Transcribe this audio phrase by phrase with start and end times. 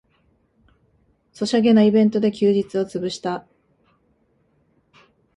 [1.31, 3.45] ソシャゲのイベントで休日をつぶした